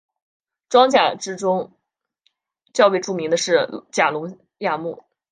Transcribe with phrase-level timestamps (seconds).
[0.67, 1.71] 装甲类之中
[2.73, 5.03] 较为著名的是甲龙亚目。